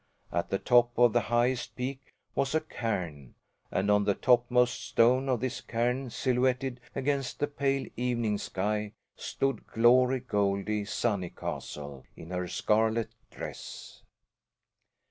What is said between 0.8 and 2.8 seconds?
of the highest peak was a